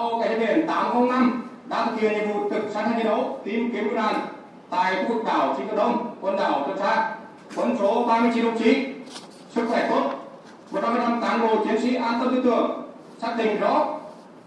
[0.00, 3.70] tàu cảnh biển 805 đã thực hiện nhiệm vụ trực sẵn sàng chiến đấu tìm
[3.72, 4.14] kiếm cứu nạn
[4.70, 7.16] tại khu vực đảo Trịnh Cửa Đông, quần đảo Trường Sa.
[7.56, 8.86] Quân số 39 đồng chí,
[9.54, 10.10] sức khỏe tốt,
[10.70, 12.82] 155 cán bộ chiến sĩ an tâm tư tưởng,
[13.18, 13.86] xác định rõ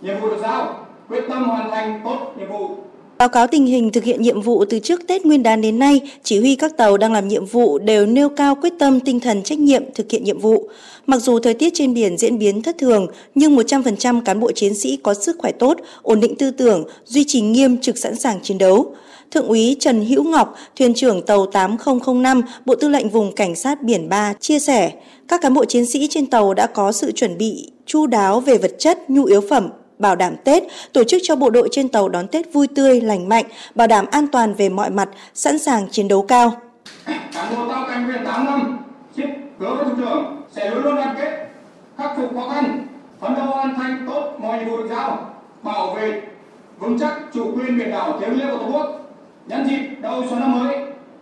[0.00, 2.76] nhiệm vụ được giao, quyết tâm hoàn thành tốt nhiệm vụ.
[3.20, 6.00] Báo cáo tình hình thực hiện nhiệm vụ từ trước Tết Nguyên đán đến nay,
[6.22, 9.42] chỉ huy các tàu đang làm nhiệm vụ đều nêu cao quyết tâm tinh thần
[9.42, 10.68] trách nhiệm thực hiện nhiệm vụ.
[11.06, 14.74] Mặc dù thời tiết trên biển diễn biến thất thường, nhưng 100% cán bộ chiến
[14.74, 18.40] sĩ có sức khỏe tốt, ổn định tư tưởng, duy trì nghiêm trực sẵn sàng
[18.42, 18.94] chiến đấu.
[19.30, 23.82] Thượng úy Trần Hữu Ngọc, thuyền trưởng tàu 8005, Bộ Tư lệnh Vùng Cảnh sát
[23.82, 24.92] Biển 3 chia sẻ,
[25.28, 28.58] các cán bộ chiến sĩ trên tàu đã có sự chuẩn bị chu đáo về
[28.58, 29.68] vật chất, nhu yếu phẩm,
[30.00, 33.28] bảo đảm Tết, tổ chức cho bộ đội trên tàu đón Tết vui tươi, lành
[33.28, 36.52] mạnh, bảo đảm an toàn về mọi mặt, sẵn sàng chiến đấu cao.
[37.06, 38.78] Cán bộ tàu cảnh viện 8 năm,
[39.16, 39.28] ship
[39.58, 41.46] hứa thủ trưởng sẽ luôn luôn đoàn kết,
[41.98, 42.86] khắc phục khó khăn,
[43.20, 46.22] phấn đấu hoàn thành tốt mọi nhiệm vụ được giao, bảo vệ
[46.78, 48.86] vững chắc chủ quyền biển đảo thiêng liêng của Tổ quốc.
[49.46, 50.76] Nhân dịp đầu xuân năm mới,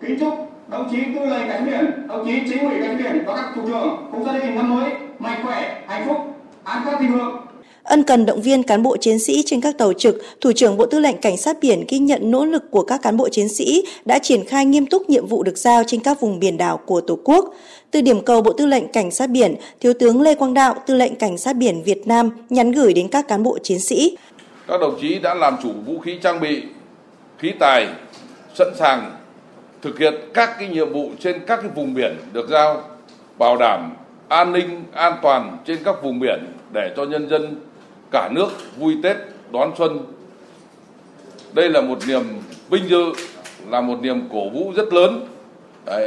[0.00, 0.34] kính chúc
[0.68, 3.62] đồng chí tư lệnh cảnh biển, đồng chí chính ủy cảnh biển và các thủ
[3.66, 6.16] trưởng cùng gia đình năm mới mạnh khỏe, hạnh phúc,
[6.64, 7.41] an khang thịnh vượng,
[7.84, 10.86] Ân cần động viên cán bộ chiến sĩ trên các tàu trực, Thủ trưởng Bộ
[10.86, 13.84] Tư lệnh Cảnh sát biển ghi nhận nỗ lực của các cán bộ chiến sĩ
[14.04, 17.00] đã triển khai nghiêm túc nhiệm vụ được giao trên các vùng biển đảo của
[17.00, 17.54] Tổ quốc.
[17.90, 20.94] Từ điểm cầu Bộ Tư lệnh Cảnh sát biển, Thiếu tướng Lê Quang Đạo, Tư
[20.94, 24.16] lệnh Cảnh sát biển Việt Nam nhắn gửi đến các cán bộ chiến sĩ.
[24.68, 26.62] Các đồng chí đã làm chủ vũ khí trang bị,
[27.38, 27.86] khí tài,
[28.54, 29.16] sẵn sàng
[29.82, 32.82] thực hiện các cái nhiệm vụ trên các cái vùng biển được giao,
[33.38, 33.92] bảo đảm
[34.28, 37.56] an ninh, an toàn trên các vùng biển để cho nhân dân
[38.12, 39.16] cả nước vui Tết
[39.52, 39.98] đón xuân.
[41.52, 42.22] Đây là một niềm
[42.70, 43.12] vinh dự,
[43.68, 45.26] là một niềm cổ vũ rất lớn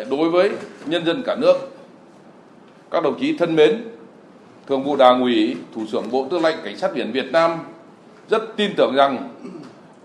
[0.10, 0.52] đối với
[0.86, 1.54] nhân dân cả nước.
[2.92, 3.82] Các đồng chí thân mến,
[4.68, 7.52] Thường vụ Đảng ủy, Thủ trưởng Bộ Tư lệnh Cảnh sát biển Việt Nam
[8.30, 9.30] rất tin tưởng rằng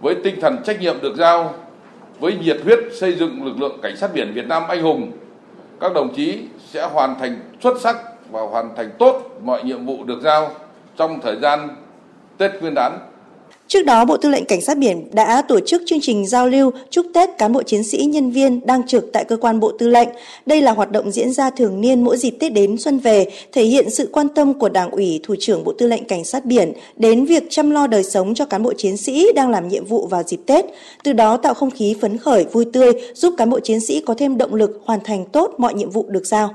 [0.01, 1.55] với tinh thần trách nhiệm được giao,
[2.19, 5.13] với nhiệt huyết xây dựng lực lượng cảnh sát biển Việt Nam anh hùng,
[5.81, 6.39] các đồng chí
[6.71, 7.97] sẽ hoàn thành xuất sắc
[8.31, 10.51] và hoàn thành tốt mọi nhiệm vụ được giao
[10.97, 11.69] trong thời gian
[12.41, 12.99] Tết Nguyên đán.
[13.69, 16.71] Trước đó, Bộ Tư lệnh Cảnh sát biển đã tổ chức chương trình giao lưu
[16.91, 19.89] chúc Tết cán bộ chiến sĩ nhân viên đang trực tại cơ quan Bộ Tư
[19.89, 20.09] lệnh.
[20.47, 23.65] Đây là hoạt động diễn ra thường niên mỗi dịp Tết đến xuân về, thể
[23.65, 26.73] hiện sự quan tâm của Đảng ủy, Thủ trưởng Bộ Tư lệnh Cảnh sát biển
[26.97, 30.07] đến việc chăm lo đời sống cho cán bộ chiến sĩ đang làm nhiệm vụ
[30.07, 30.65] vào dịp Tết.
[31.05, 34.15] Từ đó tạo không khí phấn khởi, vui tươi, giúp cán bộ chiến sĩ có
[34.15, 36.55] thêm động lực hoàn thành tốt mọi nhiệm vụ được giao.